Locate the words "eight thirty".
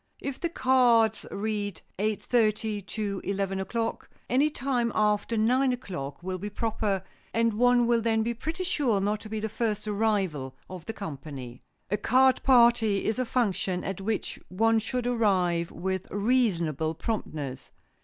1.99-2.81